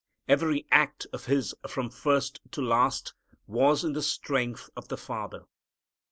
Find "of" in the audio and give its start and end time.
1.13-1.25, 4.75-4.87